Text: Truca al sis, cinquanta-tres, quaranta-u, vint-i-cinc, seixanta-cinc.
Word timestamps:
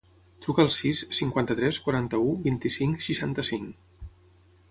Truca 0.43 0.63
al 0.67 0.69
sis, 0.75 1.01
cinquanta-tres, 1.17 1.79
quaranta-u, 1.87 2.33
vint-i-cinc, 2.47 3.05
seixanta-cinc. 3.09 4.09